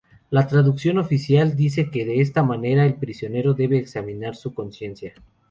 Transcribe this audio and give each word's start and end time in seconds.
La 0.31 0.47
traducción 0.47 0.97
oficial 0.97 1.55
dice 1.55 1.91
que 1.91 2.05
de 2.05 2.21
esta 2.21 2.41
manera 2.41 2.87
el 2.87 2.95
prisionero 2.95 3.53
"debe 3.53 3.77
examinar 3.77 4.35
su 4.35 4.51
conciencia". 4.51 5.13